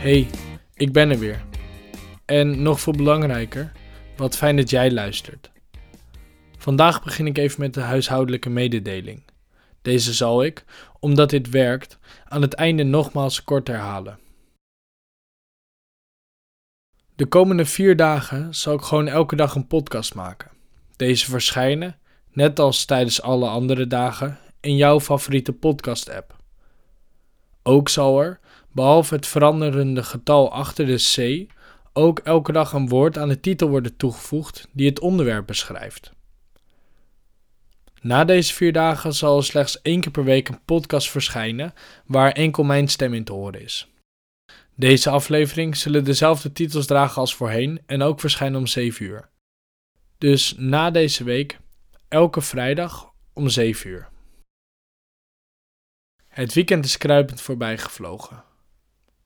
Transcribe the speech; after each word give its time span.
Hey, 0.00 0.30
ik 0.74 0.92
ben 0.92 1.10
er 1.10 1.18
weer. 1.18 1.44
En 2.24 2.62
nog 2.62 2.80
veel 2.80 2.92
belangrijker, 2.92 3.72
wat 4.16 4.36
fijn 4.36 4.56
dat 4.56 4.70
jij 4.70 4.92
luistert. 4.92 5.50
Vandaag 6.58 7.02
begin 7.02 7.26
ik 7.26 7.38
even 7.38 7.60
met 7.60 7.74
de 7.74 7.80
huishoudelijke 7.80 8.48
mededeling. 8.48 9.22
Deze 9.82 10.12
zal 10.12 10.44
ik, 10.44 10.64
omdat 11.00 11.30
dit 11.30 11.48
werkt, 11.48 11.98
aan 12.24 12.42
het 12.42 12.54
einde 12.54 12.82
nogmaals 12.82 13.44
kort 13.44 13.68
herhalen. 13.68 14.18
De 17.14 17.26
komende 17.26 17.64
vier 17.64 17.96
dagen 17.96 18.54
zal 18.54 18.74
ik 18.74 18.82
gewoon 18.82 19.08
elke 19.08 19.36
dag 19.36 19.54
een 19.54 19.66
podcast 19.66 20.14
maken. 20.14 20.50
Deze 20.96 21.30
verschijnen, 21.30 21.98
net 22.32 22.58
als 22.58 22.84
tijdens 22.84 23.22
alle 23.22 23.48
andere 23.48 23.86
dagen, 23.86 24.38
in 24.60 24.76
jouw 24.76 25.00
favoriete 25.00 25.52
podcast-app. 25.52 26.38
Ook 27.62 27.88
zal 27.88 28.20
er, 28.22 28.40
behalve 28.72 29.14
het 29.14 29.26
veranderende 29.26 30.02
getal 30.02 30.52
achter 30.52 30.86
de 30.86 30.96
C, 31.46 31.50
ook 31.92 32.18
elke 32.18 32.52
dag 32.52 32.72
een 32.72 32.88
woord 32.88 33.18
aan 33.18 33.28
de 33.28 33.40
titel 33.40 33.68
worden 33.68 33.96
toegevoegd 33.96 34.68
die 34.72 34.88
het 34.88 35.00
onderwerp 35.00 35.46
beschrijft. 35.46 36.12
Na 38.00 38.24
deze 38.24 38.54
vier 38.54 38.72
dagen 38.72 39.14
zal 39.14 39.36
er 39.36 39.44
slechts 39.44 39.82
één 39.82 40.00
keer 40.00 40.10
per 40.10 40.24
week 40.24 40.48
een 40.48 40.64
podcast 40.64 41.10
verschijnen 41.10 41.72
waar 42.06 42.32
enkel 42.32 42.62
mijn 42.62 42.88
stem 42.88 43.14
in 43.14 43.24
te 43.24 43.32
horen 43.32 43.62
is. 43.62 43.88
Deze 44.74 45.10
aflevering 45.10 45.76
zullen 45.76 46.04
dezelfde 46.04 46.52
titels 46.52 46.86
dragen 46.86 47.20
als 47.20 47.34
voorheen 47.34 47.80
en 47.86 48.02
ook 48.02 48.20
verschijnen 48.20 48.58
om 48.58 48.66
7 48.66 49.06
uur. 49.06 49.28
Dus 50.18 50.54
na 50.56 50.90
deze 50.90 51.24
week, 51.24 51.58
elke 52.08 52.40
vrijdag 52.40 53.12
om 53.32 53.48
7 53.48 53.90
uur. 53.90 54.08
Het 56.28 56.54
weekend 56.54 56.84
is 56.84 56.96
kruipend 56.98 57.40
voorbij 57.40 57.78
gevlogen. 57.78 58.44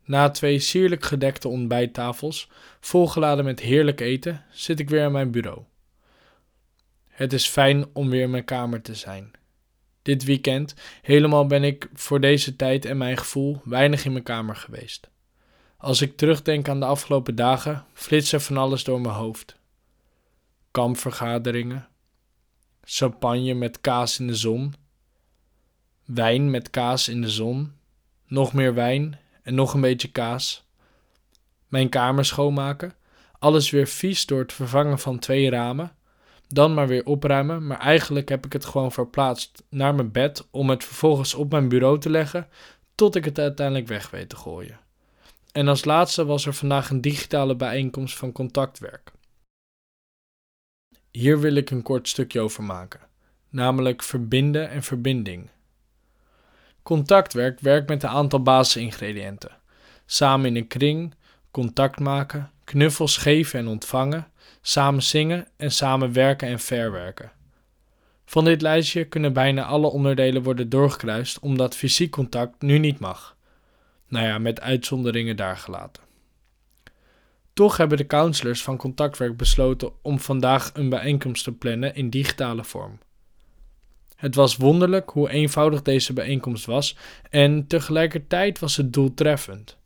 Na 0.04 0.30
twee 0.30 0.58
sierlijk 0.58 1.04
gedekte 1.04 1.48
ontbijttafels, 1.48 2.48
volgeladen 2.80 3.44
met 3.44 3.60
heerlijk 3.60 4.00
eten, 4.00 4.44
zit 4.50 4.80
ik 4.80 4.90
weer 4.90 5.04
aan 5.04 5.12
mijn 5.12 5.30
bureau. 5.30 5.62
Het 7.08 7.32
is 7.32 7.46
fijn 7.46 7.86
om 7.92 8.10
weer 8.10 8.22
in 8.22 8.30
mijn 8.30 8.44
kamer 8.44 8.82
te 8.82 8.94
zijn. 8.94 9.30
Dit 10.02 10.24
weekend 10.24 10.74
helemaal 11.02 11.46
ben 11.46 11.64
ik 11.64 11.88
voor 11.92 12.20
deze 12.20 12.56
tijd 12.56 12.84
en 12.84 12.96
mijn 12.96 13.16
gevoel 13.16 13.60
weinig 13.64 14.04
in 14.04 14.12
mijn 14.12 14.24
kamer 14.24 14.56
geweest. 14.56 15.08
Als 15.76 16.00
ik 16.00 16.16
terugdenk 16.16 16.68
aan 16.68 16.80
de 16.80 16.86
afgelopen 16.86 17.34
dagen, 17.34 17.84
flitst 17.92 18.32
er 18.32 18.40
van 18.40 18.56
alles 18.56 18.84
door 18.84 19.00
mijn 19.00 19.14
hoofd. 19.14 19.56
Kampvergaderingen, 20.70 21.88
champagne 22.82 23.54
met 23.54 23.80
kaas 23.80 24.18
in 24.18 24.26
de 24.26 24.34
zon, 24.34 24.74
wijn 26.04 26.50
met 26.50 26.70
kaas 26.70 27.08
in 27.08 27.20
de 27.20 27.30
zon, 27.30 27.72
nog 28.26 28.52
meer 28.52 28.74
wijn 28.74 29.18
en 29.44 29.54
nog 29.54 29.74
een 29.74 29.80
beetje 29.80 30.10
kaas. 30.10 30.64
Mijn 31.68 31.88
kamer 31.88 32.24
schoonmaken, 32.24 32.92
alles 33.38 33.70
weer 33.70 33.86
vies 33.86 34.26
door 34.26 34.38
het 34.38 34.52
vervangen 34.52 34.98
van 34.98 35.18
twee 35.18 35.50
ramen, 35.50 35.96
dan 36.48 36.74
maar 36.74 36.86
weer 36.86 37.04
opruimen, 37.04 37.66
maar 37.66 37.78
eigenlijk 37.78 38.28
heb 38.28 38.46
ik 38.46 38.52
het 38.52 38.64
gewoon 38.64 38.92
verplaatst 38.92 39.62
naar 39.68 39.94
mijn 39.94 40.12
bed 40.12 40.46
om 40.50 40.70
het 40.70 40.84
vervolgens 40.84 41.34
op 41.34 41.50
mijn 41.50 41.68
bureau 41.68 42.00
te 42.00 42.10
leggen 42.10 42.48
tot 42.94 43.14
ik 43.14 43.24
het 43.24 43.38
uiteindelijk 43.38 43.88
weg 43.88 44.10
weet 44.10 44.28
te 44.28 44.36
gooien. 44.36 44.80
En 45.52 45.68
als 45.68 45.84
laatste 45.84 46.24
was 46.24 46.46
er 46.46 46.54
vandaag 46.54 46.90
een 46.90 47.00
digitale 47.00 47.56
bijeenkomst 47.56 48.16
van 48.16 48.32
contactwerk. 48.32 49.12
Hier 51.10 51.40
wil 51.40 51.54
ik 51.54 51.70
een 51.70 51.82
kort 51.82 52.08
stukje 52.08 52.40
over 52.40 52.62
maken, 52.62 53.00
namelijk 53.48 54.02
verbinden 54.02 54.70
en 54.70 54.82
verbinding. 54.82 55.50
Contactwerk 56.84 57.60
werkt 57.60 57.88
met 57.88 58.02
een 58.02 58.08
aantal 58.08 58.42
basisingrediënten. 58.42 59.50
Samen 60.06 60.46
in 60.46 60.56
een 60.56 60.66
kring, 60.66 61.14
contact 61.50 62.00
maken, 62.00 62.50
knuffels 62.64 63.16
geven 63.16 63.58
en 63.58 63.66
ontvangen, 63.66 64.26
samen 64.60 65.02
zingen 65.02 65.46
en 65.56 65.70
samen 65.70 66.12
werken 66.12 66.48
en 66.48 66.60
verwerken. 66.60 67.32
Van 68.24 68.44
dit 68.44 68.62
lijstje 68.62 69.04
kunnen 69.04 69.32
bijna 69.32 69.64
alle 69.64 69.86
onderdelen 69.86 70.42
worden 70.42 70.68
doorgekruist 70.68 71.38
omdat 71.38 71.76
fysiek 71.76 72.10
contact 72.10 72.62
nu 72.62 72.78
niet 72.78 72.98
mag. 72.98 73.36
Nou 74.08 74.26
ja, 74.26 74.38
met 74.38 74.60
uitzonderingen 74.60 75.36
daar 75.36 75.56
gelaten. 75.56 76.02
Toch 77.52 77.76
hebben 77.76 77.98
de 77.98 78.06
counselors 78.06 78.62
van 78.62 78.76
contactwerk 78.76 79.36
besloten 79.36 79.92
om 80.02 80.20
vandaag 80.20 80.70
een 80.74 80.88
bijeenkomst 80.88 81.44
te 81.44 81.52
plannen 81.52 81.94
in 81.94 82.10
digitale 82.10 82.64
vorm. 82.64 82.98
Het 84.24 84.34
was 84.34 84.56
wonderlijk 84.56 85.10
hoe 85.10 85.30
eenvoudig 85.30 85.82
deze 85.82 86.12
bijeenkomst 86.12 86.66
was 86.66 86.96
en 87.30 87.66
tegelijkertijd 87.66 88.58
was 88.58 88.76
het 88.76 88.92
doeltreffend. 88.92 89.76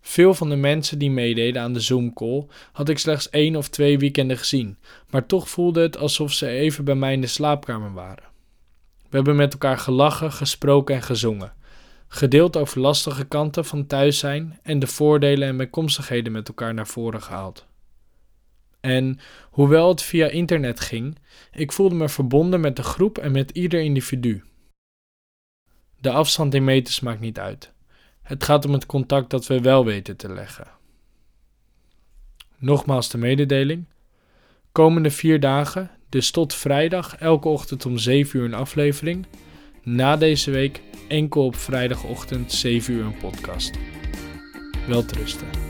Veel 0.00 0.34
van 0.34 0.48
de 0.48 0.56
mensen 0.56 0.98
die 0.98 1.10
meededen 1.10 1.62
aan 1.62 1.72
de 1.72 1.80
Zoom-call 1.80 2.46
had 2.72 2.88
ik 2.88 2.98
slechts 2.98 3.30
één 3.30 3.56
of 3.56 3.68
twee 3.68 3.98
weekenden 3.98 4.38
gezien, 4.38 4.76
maar 5.10 5.26
toch 5.26 5.48
voelde 5.48 5.80
het 5.80 5.96
alsof 5.96 6.32
ze 6.32 6.48
even 6.48 6.84
bij 6.84 6.94
mij 6.94 7.12
in 7.12 7.20
de 7.20 7.26
slaapkamer 7.26 7.92
waren. 7.92 8.24
We 9.08 9.16
hebben 9.16 9.36
met 9.36 9.52
elkaar 9.52 9.78
gelachen, 9.78 10.32
gesproken 10.32 10.94
en 10.94 11.02
gezongen. 11.02 11.52
Gedeeld 12.08 12.56
over 12.56 12.80
lastige 12.80 13.24
kanten 13.24 13.64
van 13.64 13.86
thuis 13.86 14.18
zijn 14.18 14.58
en 14.62 14.78
de 14.78 14.86
voordelen 14.86 15.48
en 15.48 15.56
bijkomstigheden 15.56 16.32
met 16.32 16.48
elkaar 16.48 16.74
naar 16.74 16.86
voren 16.86 17.22
gehaald. 17.22 17.66
En 18.80 19.18
hoewel 19.50 19.88
het 19.88 20.02
via 20.02 20.26
internet 20.26 20.80
ging, 20.80 21.18
ik 21.52 21.72
voelde 21.72 21.94
me 21.94 22.08
verbonden 22.08 22.60
met 22.60 22.76
de 22.76 22.82
groep 22.82 23.18
en 23.18 23.32
met 23.32 23.50
ieder 23.50 23.80
individu. 23.80 24.42
De 26.00 26.10
afstand 26.10 26.54
in 26.54 26.64
meters 26.64 27.00
maakt 27.00 27.20
niet 27.20 27.38
uit. 27.38 27.72
Het 28.22 28.44
gaat 28.44 28.64
om 28.64 28.72
het 28.72 28.86
contact 28.86 29.30
dat 29.30 29.46
we 29.46 29.60
wel 29.60 29.84
weten 29.84 30.16
te 30.16 30.32
leggen. 30.32 30.66
Nogmaals 32.58 33.10
de 33.10 33.18
mededeling. 33.18 33.86
Komende 34.72 35.10
vier 35.10 35.40
dagen, 35.40 35.90
dus 36.08 36.30
tot 36.30 36.54
vrijdag, 36.54 37.16
elke 37.16 37.48
ochtend 37.48 37.86
om 37.86 37.98
7 37.98 38.38
uur 38.38 38.44
een 38.44 38.54
aflevering. 38.54 39.26
Na 39.82 40.16
deze 40.16 40.50
week 40.50 40.82
enkel 41.08 41.44
op 41.44 41.56
vrijdagochtend 41.56 42.52
7 42.52 42.94
uur 42.94 43.04
een 43.04 43.18
podcast. 43.18 43.78
Welterusten. 44.86 45.69